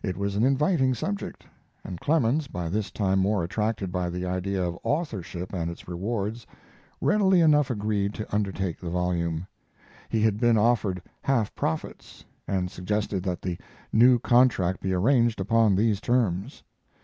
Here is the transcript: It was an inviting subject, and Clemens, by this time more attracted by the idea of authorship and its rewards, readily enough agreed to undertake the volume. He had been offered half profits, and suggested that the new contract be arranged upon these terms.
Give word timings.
It 0.00 0.16
was 0.16 0.36
an 0.36 0.44
inviting 0.44 0.94
subject, 0.94 1.44
and 1.82 1.98
Clemens, 1.98 2.46
by 2.46 2.68
this 2.68 2.92
time 2.92 3.18
more 3.18 3.42
attracted 3.42 3.90
by 3.90 4.08
the 4.08 4.24
idea 4.24 4.62
of 4.62 4.78
authorship 4.84 5.52
and 5.52 5.68
its 5.68 5.88
rewards, 5.88 6.46
readily 7.00 7.40
enough 7.40 7.68
agreed 7.68 8.14
to 8.14 8.32
undertake 8.32 8.78
the 8.78 8.90
volume. 8.90 9.48
He 10.08 10.22
had 10.22 10.38
been 10.38 10.56
offered 10.56 11.02
half 11.20 11.52
profits, 11.56 12.24
and 12.46 12.70
suggested 12.70 13.24
that 13.24 13.42
the 13.42 13.58
new 13.92 14.20
contract 14.20 14.82
be 14.82 14.92
arranged 14.92 15.40
upon 15.40 15.74
these 15.74 16.00
terms. 16.00 16.62